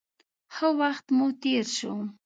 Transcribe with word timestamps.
ښه 0.53 0.67
وخت 0.79 1.05
مو 1.17 1.27
تېر 1.41 1.65
شو. 1.77 1.93